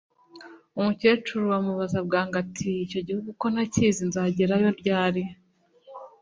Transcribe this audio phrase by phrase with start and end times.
[0.79, 5.23] Umukecuru amubaza bwangu ati “icyo gihugu ko ntakizi nzagerayo ryari